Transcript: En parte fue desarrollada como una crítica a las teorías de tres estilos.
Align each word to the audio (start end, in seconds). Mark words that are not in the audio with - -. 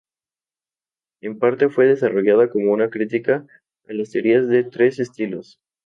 En 1.21 1.37
parte 1.37 1.69
fue 1.69 1.85
desarrollada 1.85 2.49
como 2.49 2.71
una 2.71 2.89
crítica 2.89 3.45
a 3.87 3.93
las 3.93 4.09
teorías 4.09 4.47
de 4.47 4.63
tres 4.63 4.97
estilos. 4.97 5.59